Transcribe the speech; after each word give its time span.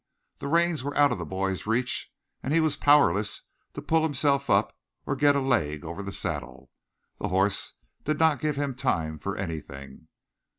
The 0.39 0.47
reins 0.47 0.83
were 0.83 0.97
out 0.97 1.11
of 1.11 1.19
the 1.19 1.27
boy's 1.27 1.67
reach 1.67 2.11
and 2.41 2.51
he 2.55 2.59
was 2.59 2.75
powerless 2.75 3.43
to 3.75 3.83
pull 3.83 4.01
himself 4.01 4.49
up 4.49 4.75
or 5.05 5.15
get 5.15 5.35
a 5.35 5.39
leg 5.39 5.85
over 5.85 6.01
the 6.01 6.11
saddle. 6.11 6.71
The 7.19 7.27
horse 7.27 7.73
did 8.03 8.17
not 8.17 8.39
give 8.41 8.55
him 8.55 8.73
time 8.73 9.19
for 9.19 9.37
anything. 9.37 10.07